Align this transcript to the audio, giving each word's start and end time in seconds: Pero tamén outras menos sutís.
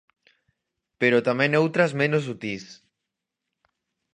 Pero 1.01 1.25
tamén 1.27 1.59
outras 1.63 1.91
menos 2.01 2.25
sutís. 2.27 2.65